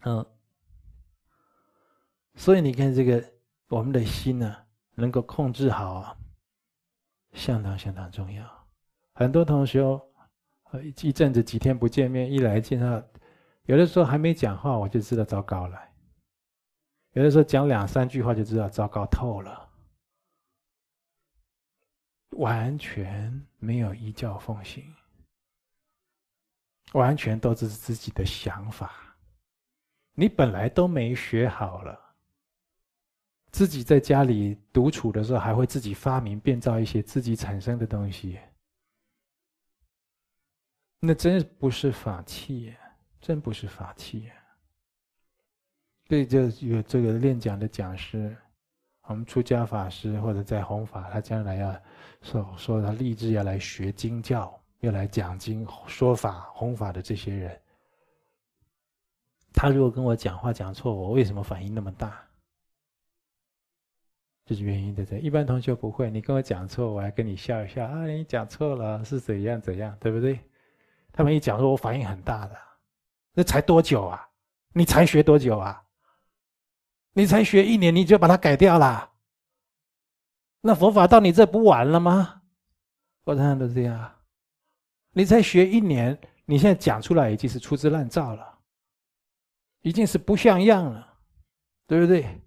[0.02, 0.24] 嗯，
[2.34, 3.32] 所以你看这个
[3.68, 4.56] 我们的心呢、
[4.94, 6.16] 能够控制好，
[7.32, 8.68] 相当相当重要。
[9.14, 9.82] 很多同学
[10.82, 13.02] 一一阵子几天不见面，一来见到，
[13.64, 15.78] 有的时候还没讲话，我就知道糟糕了。
[17.12, 19.68] 有的时候讲两三句话就知道糟糕透了，
[22.36, 24.94] 完全没有依教奉行，
[26.92, 29.07] 完全都是自己的想法。
[30.20, 31.96] 你本来都没学好了，
[33.52, 38.36] 自己在家里独处的时候，还会自己发明变造一些自己产生的东西，
[40.98, 42.74] 那真不是法器，
[43.20, 44.28] 真不是法器。
[46.08, 48.36] 对，就有这个练讲的讲师，
[49.02, 51.80] 我们出家法师或者在弘法，他将来要
[52.22, 57.60] 说说他立志要来学经教，要来讲经说法弘法的这些人，
[59.52, 62.20] 他如果跟我讲话讲错，我为什么反应那么大？
[64.44, 65.18] 就是原因在这。
[65.18, 70.40] 一般同学不会，你跟我讲错，我还跟你笑一笑啊，你讲错了是怎样怎样，对不对？
[71.12, 72.56] 他们一讲说，我反应很大的，
[73.34, 74.28] 那才多久啊？
[74.72, 75.84] 你才学多久啊？
[77.12, 79.10] 你才学一年，你就把它改掉了？
[80.60, 82.42] 那佛法到你这不完了吗？
[83.24, 84.14] 我常常都这样。
[85.12, 88.57] 你才学一年，你现在讲出来已经是粗制滥造了，
[89.82, 91.18] 已经是不像样了，
[91.86, 92.40] 对不对？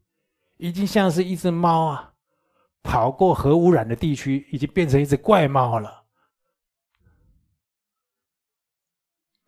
[0.57, 2.13] 已经像是一只猫啊，
[2.84, 6.03] 跑过核污染的地区，已经变成一只怪猫了，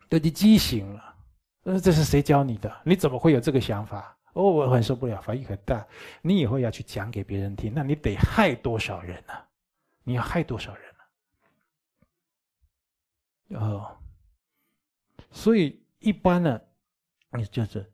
[0.09, 1.15] 都已经畸形了。
[1.61, 2.81] 那这是谁教你的？
[2.83, 4.17] 你怎么会有这个想法？
[4.33, 5.85] 哦，我很受不了，反应很大。
[6.23, 9.47] 你以后要去讲给别人听，那你得害多少人呢、啊？
[10.03, 10.83] 你要害多少人
[13.49, 13.61] 呢、啊？
[13.61, 13.97] 哦，
[15.29, 16.59] 所以一般呢，
[17.37, 17.91] 你就是，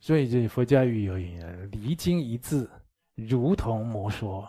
[0.00, 2.70] 所以这佛家语有云：“离经一字，
[3.14, 4.48] 如同魔说；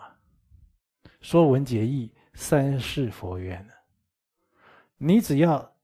[1.21, 3.67] 说文解义，三世佛缘。”
[4.97, 5.75] 你只要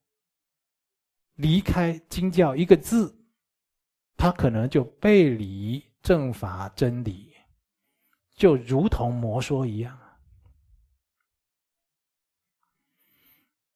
[1.36, 3.16] 离开经教一个字。
[4.22, 7.34] 他可能就背离正法真理，
[8.36, 9.98] 就如同魔说一样。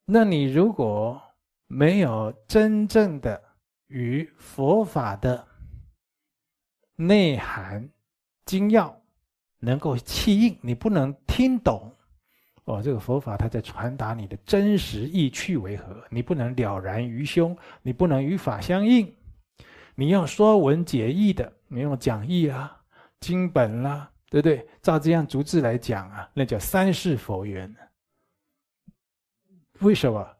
[0.04, 1.18] 那你如果
[1.66, 3.53] 没有真正的
[3.88, 5.46] 与佛法的
[6.96, 7.88] 内涵
[8.44, 9.00] 精要
[9.58, 11.92] 能够契应，你不能听懂
[12.64, 16.04] 哦，这个佛法它在传达你的真实意趣为何？
[16.10, 19.14] 你不能了然于胸，你不能与法相应。
[19.94, 22.80] 你用说文解义的，你用讲义啊、
[23.20, 24.66] 经本啦、啊，对不对？
[24.82, 27.72] 照这样逐字来讲啊，那叫三世佛缘。
[29.80, 30.36] 为什么？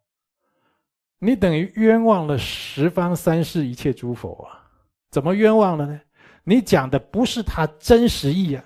[1.24, 4.68] 你等于冤枉了十方三世一切诸佛啊！
[5.10, 5.98] 怎么冤枉了呢？
[6.44, 8.62] 你讲的不是他真实意啊！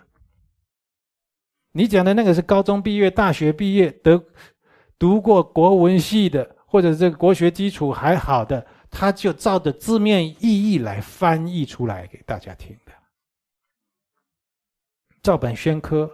[1.70, 4.20] 你讲的那个是高中毕业、大学毕业、得
[4.98, 8.66] 读过国文系的，或者这个国学基础还好的。
[8.90, 12.92] 他就照着字面意义来翻译出来给大家听的，
[15.22, 16.10] 照本宣科。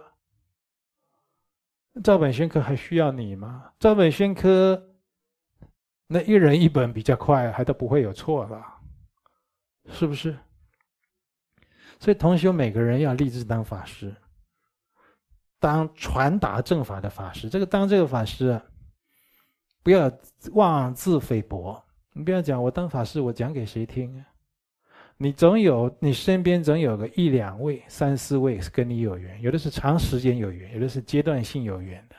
[2.03, 3.71] 照本宣科还需要你吗？
[3.79, 4.94] 照本宣科，
[6.07, 8.63] 那一人一本比较快，还都不会有错了，
[9.89, 10.37] 是不是？
[11.99, 14.13] 所以同学每个人要立志当法师，
[15.59, 17.49] 当传达正法的法师。
[17.49, 18.63] 这个当这个法师啊，
[19.81, 20.11] 不要
[20.51, 21.81] 妄自菲薄。
[22.13, 24.25] 你不要讲我当法师，我讲给谁听啊？
[25.17, 32.15] 你总有你身边总有个一两位、三四位是跟你有缘，有的是长时间有缘，有的是阶段性有缘的，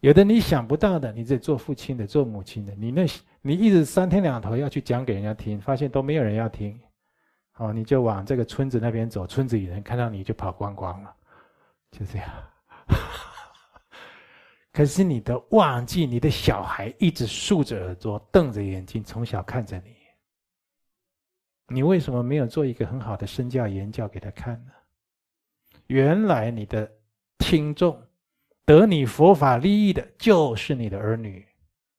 [0.00, 3.04] 有的你想不到的，你这做父亲的、做母亲的，你那
[3.42, 6.78] 你一直三天两头要去讲给人家听，发现都没有人要听。
[7.56, 11.12] 哦，你就往这个村子那边走，村子里人看到你就跑光光了，
[11.90, 12.28] 就这样。
[14.72, 19.96] 可是你都忘记，你的小孩一直竖着耳朵，瞪着眼睛，从小看着你。
[21.66, 24.70] 你为什么没有做一个很好的身教言教给他看呢？
[25.88, 26.88] 原来你的
[27.38, 28.00] 听众，
[28.68, 31.48] 得你佛法利益的，就是你的儿女，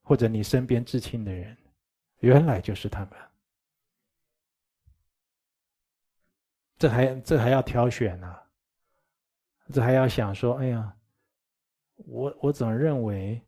[0.04, 1.58] 或者你身边至亲的人，
[2.20, 3.10] 原来就是他们。
[6.78, 8.36] 这还这还要挑选呢、
[9.74, 10.96] 这还要想说，哎呀，
[11.96, 13.42] 我我怎么认为，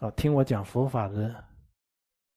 [0.00, 1.44] 哦，听我讲佛法的，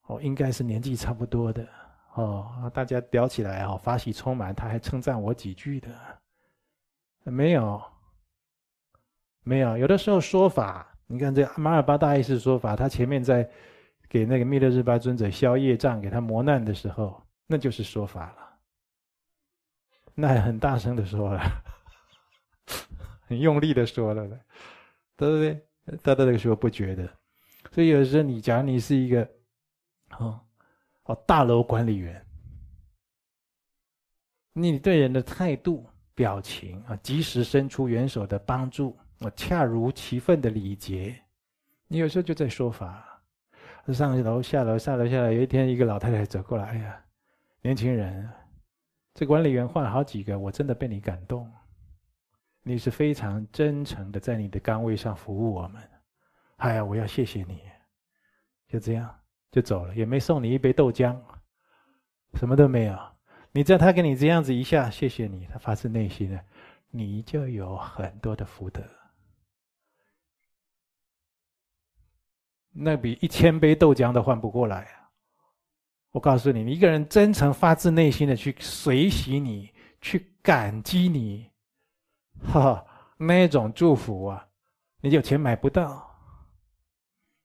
[0.03, 1.67] 哦，应该是年纪差不多的，
[2.13, 5.89] 哦，大家聊起来哦，法喜充满，他还称赞我几句的，
[7.23, 7.84] 没有，
[9.44, 13.50] 没有，有的时候说法，你看这马尔巴大意思说法，他前面在
[14.08, 18.48] 给那个密勒日巴尊者消业障，给他磨难的时候，那就是说法了。
[20.14, 21.42] 那还很大声的说了，
[23.28, 24.28] 很用力的说了，
[25.16, 25.66] 对不对？
[26.04, 27.10] 他那个时候不觉得，
[27.72, 29.28] 所以有的时候你假如你是一个，
[30.20, 30.39] 哦
[31.06, 32.24] 哦大楼管理员，
[34.54, 41.15] 你对人的态度、表情啊，及时伸出援手的帮助，我恰如其分的礼节，
[41.88, 43.07] 你有时候就在说法。
[43.93, 46.99] 上楼下楼下楼下来，有一天一个老太太走过来，哎呀，
[47.61, 48.28] 年轻人。
[49.13, 51.47] 这管理员换了好几个，我真的被你感动。
[52.63, 55.82] 你是非常真诚的，在你的岗位上服务我们。
[56.57, 57.61] 哎呀，我要谢谢你。
[58.67, 59.13] 就这样
[59.51, 61.15] 就走了，也没送你一杯豆浆，
[62.34, 62.97] 什么都没有。
[63.51, 66.43] 你知道他给你这样子一下，谢谢你，他发自内心的，
[66.89, 68.82] 你就有很多的福德。
[72.72, 75.09] 那比一千杯豆浆都换不过来啊。
[76.11, 81.49] 我告诉你，你一个人真诚发自内心的去随喜你，去感激你，
[82.43, 82.86] 哈哈，
[83.17, 84.47] 那种祝福啊，
[84.99, 86.09] 你有钱买不到。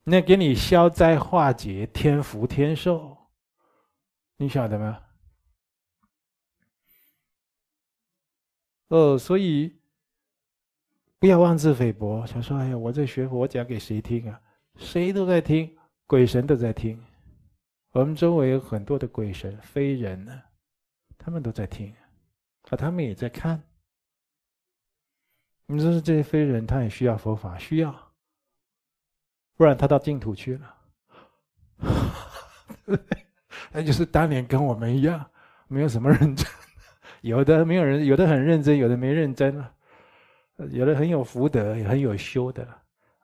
[0.02, 3.16] 那给你消灾化解、添福添寿，
[4.36, 5.00] 你晓得吗？
[8.88, 9.80] 哦，所以
[11.18, 14.40] 不要妄自菲薄，想说：“哎呀，我这学佛，我讲给谁听啊？
[14.76, 17.02] 谁都在听，鬼神都在听。”
[17.92, 20.42] 我们周围有很多的鬼神、非人呢，
[21.16, 21.90] 他们都在听，
[22.68, 23.62] 啊，他们也在看。
[25.66, 28.12] 你说这些非人，他也需要佛法，需要，
[29.56, 30.76] 不然他到净土去了。
[33.72, 35.28] 那就是当年跟我们一样，
[35.66, 36.46] 没有什么认真，
[37.22, 39.74] 有的没有人，有的很认真，有的没认真啊，
[40.70, 42.82] 有的很有福德，也很有修的，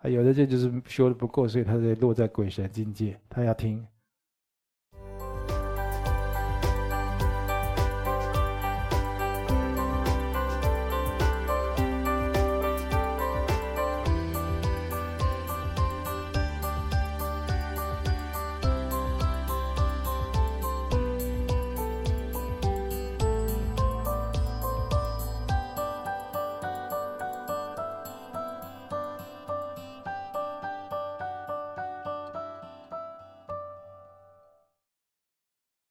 [0.08, 3.86] 有的这就是修的不够，所以他在落在鬼神境界，他要听。